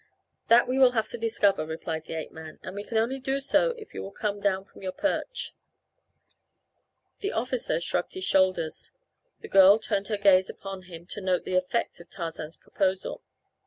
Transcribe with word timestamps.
"That 0.47 0.67
we 0.67 0.79
will 0.79 0.93
have 0.93 1.09
to 1.09 1.15
discover," 1.19 1.63
replied 1.63 2.05
the 2.05 2.15
ape 2.15 2.31
man, 2.31 2.57
"and 2.63 2.75
we 2.75 2.83
can 2.83 2.97
only 2.97 3.19
do 3.19 3.39
so 3.39 3.75
if 3.77 3.93
you 3.93 4.01
will 4.01 4.11
come 4.11 4.39
down 4.39 4.63
from 4.63 4.81
your 4.81 4.91
perch." 4.91 5.53
The 7.19 7.31
officer 7.31 7.79
shrugged 7.79 8.15
his 8.15 8.25
shoulders. 8.25 8.91
The 9.41 9.47
girl 9.47 9.77
turned 9.77 10.07
her 10.07 10.17
gaze 10.17 10.49
upon 10.49 10.81
him 10.89 11.05
to 11.05 11.21
note 11.21 11.43
the 11.45 11.53
effect 11.55 11.99
of 11.99 12.09
Tarzan's 12.09 12.57
proposal. 12.57 13.21